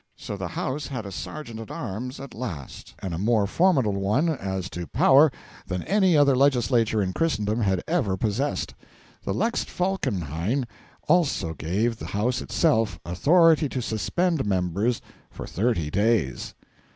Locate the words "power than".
4.87-5.83